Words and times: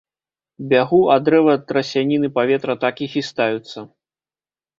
Бягу, 0.69 1.01
а 1.15 1.17
дрэвы 1.25 1.51
ад 1.57 1.63
трасяніны 1.73 2.27
паветра 2.39 2.77
так 2.85 2.95
і 3.05 3.11
хістаюцца. 3.13 3.87